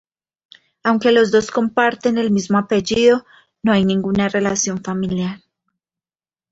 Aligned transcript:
Aunque 0.81 1.11
los 1.11 1.29
dos 1.29 1.51
comparten 1.51 2.17
el 2.17 2.31
mismo 2.31 2.57
apellido, 2.57 3.23
no 3.61 3.71
hay 3.71 3.85
ninguna 3.85 4.29
relación 4.29 4.83
familiar. 4.83 5.41